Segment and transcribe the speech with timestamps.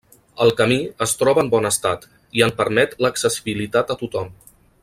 [0.45, 2.09] El camí es troba en bon estat,
[2.39, 4.37] i en permet l’accessibilitat a tothom.